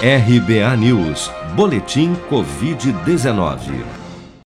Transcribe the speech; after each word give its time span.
RBA 0.00 0.76
News, 0.76 1.28
Boletim 1.56 2.14
Covid-19. 2.30 3.84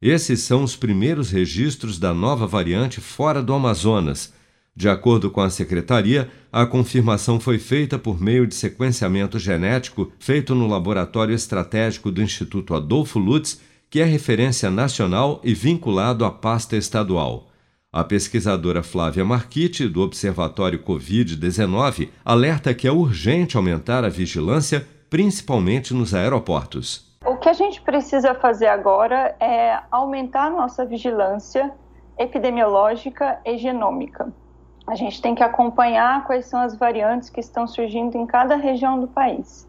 Esses 0.00 0.40
são 0.40 0.64
os 0.64 0.74
primeiros 0.74 1.30
registros 1.30 1.98
da 1.98 2.14
nova 2.14 2.46
variante 2.46 3.00
fora 3.02 3.42
do 3.42 3.52
Amazonas. 3.52 4.32
De 4.74 4.88
acordo 4.88 5.30
com 5.30 5.42
a 5.42 5.50
secretaria, 5.50 6.30
a 6.50 6.64
confirmação 6.64 7.38
foi 7.38 7.58
feita 7.58 7.98
por 7.98 8.18
meio 8.18 8.46
de 8.46 8.54
sequenciamento 8.54 9.38
genético 9.38 10.10
feito 10.18 10.54
no 10.54 10.66
Laboratório 10.66 11.34
Estratégico 11.34 12.10
do 12.10 12.22
Instituto 12.22 12.74
Adolfo 12.74 13.18
Lutz, 13.18 13.60
que 13.90 14.00
é 14.00 14.04
referência 14.04 14.70
nacional 14.70 15.38
e 15.44 15.52
vinculado 15.52 16.24
à 16.24 16.30
pasta 16.30 16.76
estadual. 16.76 17.51
A 17.94 18.02
pesquisadora 18.02 18.82
Flávia 18.82 19.22
Marquitti, 19.22 19.86
do 19.86 20.00
Observatório 20.00 20.82
Covid-19, 20.82 22.08
alerta 22.24 22.72
que 22.72 22.88
é 22.88 22.90
urgente 22.90 23.54
aumentar 23.54 24.02
a 24.02 24.08
vigilância, 24.08 24.88
principalmente 25.10 25.92
nos 25.92 26.14
aeroportos. 26.14 27.14
O 27.22 27.36
que 27.36 27.50
a 27.50 27.52
gente 27.52 27.82
precisa 27.82 28.34
fazer 28.34 28.68
agora 28.68 29.36
é 29.38 29.78
aumentar 29.90 30.48
nossa 30.48 30.86
vigilância 30.86 31.70
epidemiológica 32.18 33.38
e 33.44 33.58
genômica. 33.58 34.32
A 34.86 34.94
gente 34.94 35.20
tem 35.20 35.34
que 35.34 35.42
acompanhar 35.42 36.24
quais 36.24 36.46
são 36.46 36.60
as 36.60 36.74
variantes 36.74 37.28
que 37.28 37.40
estão 37.40 37.66
surgindo 37.66 38.16
em 38.16 38.24
cada 38.24 38.56
região 38.56 38.98
do 38.98 39.06
país. 39.06 39.68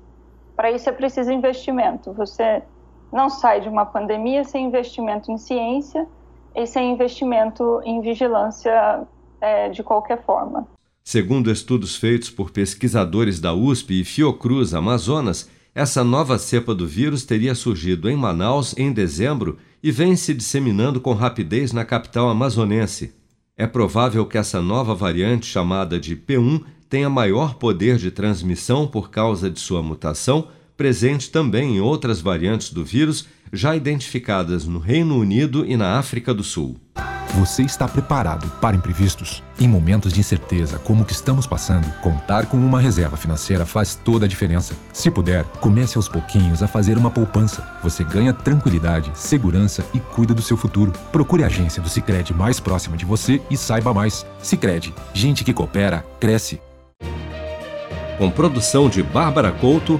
Para 0.56 0.72
isso 0.72 0.88
é 0.88 0.94
preciso 0.94 1.30
investimento. 1.30 2.14
Você 2.14 2.64
não 3.12 3.30
sai 3.30 3.60
de 3.60 3.68
uma 3.68 3.86
pandemia 3.86 4.46
sem 4.46 4.68
investimento 4.68 5.30
em 5.30 5.38
ciência 5.38 6.08
e 6.56 6.66
sem 6.66 6.94
investimento 6.94 7.82
em 7.84 8.02
vigilância 8.02 9.04
é, 9.42 9.70
de 9.70 9.84
qualquer 9.84 10.24
forma. 10.24 10.68
Segundo 11.04 11.52
estudos 11.52 11.96
feitos 11.96 12.30
por 12.30 12.52
pesquisadores 12.52 13.40
da 13.40 13.54
USP 13.54 14.02
e 14.02 14.06
Fiocruz 14.06 14.74
Amazonas, 14.74 15.50
essa 15.76 16.04
nova 16.04 16.38
cepa 16.38 16.74
do 16.74 16.88
vírus 16.88 17.26
teria 17.26 17.54
surgido 17.56 18.10
em 18.10 18.16
Manaus 18.16 18.78
em 18.78 18.92
dezembro 18.94 19.58
e 19.82 19.92
vem 19.92 20.16
se 20.16 20.34
disseminando 20.34 21.02
com 21.02 21.14
rapidez 21.14 21.74
na 21.74 21.84
capital 21.84 22.30
amazonense. 22.30 23.14
É 23.58 23.68
provável 23.68 24.26
que 24.26 24.38
essa 24.38 24.62
nova 24.62 24.96
variante, 24.96 25.46
chamada 25.46 26.00
de 26.00 26.16
P1, 26.16 26.64
tenha 26.88 27.10
maior 27.10 27.56
poder 27.56 27.98
de 27.98 28.12
transmissão 28.12 28.88
por 28.88 29.10
causa 29.10 29.50
de 29.50 29.60
sua 29.60 29.82
mutação, 29.82 30.48
presente 30.76 31.30
também 31.30 31.78
em 31.78 31.82
outras 31.82 32.22
variantes 32.22 32.72
do 32.72 32.84
vírus 32.84 33.28
já 33.52 33.76
identificadas 33.76 34.66
no 34.66 34.80
Reino 34.80 35.18
Unido 35.18 35.66
e 35.66 35.78
na 35.78 36.00
África 36.00 36.34
do 36.34 36.44
Sul. 36.44 36.78
Você 37.36 37.64
está 37.64 37.88
preparado 37.88 38.48
para 38.62 38.76
imprevistos? 38.76 39.42
Em 39.60 39.68
momentos 39.68 40.14
de 40.14 40.20
incerteza 40.20 40.78
como 40.78 41.02
o 41.02 41.06
que 41.06 41.14
estamos 41.14 41.48
passando, 41.48 41.92
contar 42.00 42.46
com 42.46 42.58
uma 42.58 42.80
reserva 42.80 43.18
financeira 43.18 43.66
faz 43.66 43.96
toda 43.96 44.26
a 44.26 44.28
diferença. 44.28 44.76
Se 44.94 45.10
puder, 45.10 45.44
comece 45.60 45.98
aos 45.98 46.08
pouquinhos 46.08 46.62
a 46.62 46.68
fazer 46.68 46.96
uma 46.96 47.10
poupança. 47.10 47.68
Você 47.82 48.04
ganha 48.04 48.34
tranquilidade, 48.34 49.12
segurança 49.16 49.84
e 49.96 50.00
cuida 50.00 50.32
do 50.32 50.44
seu 50.44 50.56
futuro. 50.56 50.94
Procure 51.12 51.44
a 51.44 51.48
agência 51.48 51.82
do 51.82 51.90
Sicredi 51.90 52.36
mais 52.36 52.60
próxima 52.60 52.96
de 52.96 53.04
você 53.04 53.42
e 53.50 53.58
saiba 53.58 53.92
mais. 53.96 54.24
Sicredi, 54.40 54.94
gente 55.12 55.44
que 55.44 55.54
coopera 55.54 56.06
cresce. 56.20 56.62
Com 58.20 58.30
produção 58.30 58.88
de 58.88 59.02
Bárbara 59.02 59.52
Couto, 59.52 60.00